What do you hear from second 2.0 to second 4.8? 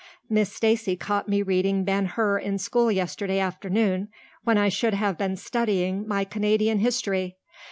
Hur in school yesterday afternoon when I